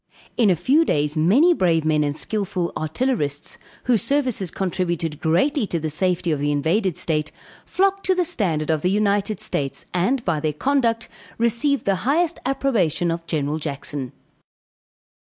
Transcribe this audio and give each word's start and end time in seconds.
In 0.35 0.49
a 0.49 0.55
few 0.55 0.83
days 0.83 1.15
many 1.15 1.53
brave 1.53 1.85
men 1.85 2.03
and 2.03 2.17
skillful 2.17 2.73
artillerists, 2.75 3.59
whose 3.83 4.01
services 4.01 4.49
contributed 4.49 5.19
greatly 5.21 5.67
to 5.67 5.79
the 5.79 5.91
safety 5.91 6.31
of 6.31 6.39
the 6.39 6.51
invaded 6.51 6.97
state, 6.97 7.31
flocked 7.67 8.07
to 8.07 8.15
the 8.15 8.25
standard 8.25 8.71
of 8.71 8.81
the 8.81 8.89
United 8.89 9.39
States, 9.39 9.85
and 9.93 10.25
by 10.25 10.39
their 10.39 10.53
conduct, 10.53 11.07
received 11.37 11.85
the 11.85 11.97
highest 12.01 12.39
approbation 12.47 13.11
of 13.11 13.27
General 13.27 13.59
Jackson. 13.59 14.11